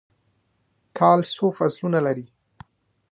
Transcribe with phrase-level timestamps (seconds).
[0.97, 2.25] کال څو فصلونه لري؟